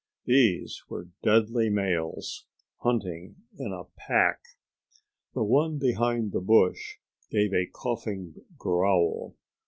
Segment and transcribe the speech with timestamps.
[0.25, 2.47] These were deadly males,
[2.79, 4.41] hunting in a pack.
[5.35, 6.95] The one behind the bush
[7.29, 9.35] gave a coughing growl.